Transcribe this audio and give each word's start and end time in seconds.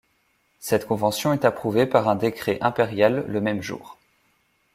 Cette 0.57 0.87
convention 0.87 1.31
est 1.31 1.45
approuvé 1.45 1.85
par 1.85 2.09
un 2.09 2.15
décret 2.15 2.57
impérial 2.61 3.23
le 3.27 3.39
même 3.39 3.61
jour. 3.61 3.99